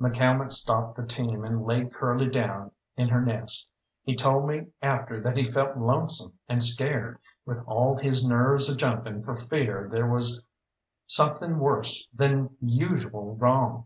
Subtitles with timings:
[0.00, 3.70] McCalmont stopped the team and laid Curly down in her nest.
[4.02, 8.76] He told me after that he felt lonesome and scared, with all his nerves a
[8.78, 10.42] jumping for fear there was
[11.06, 13.84] something worse than usual wrong.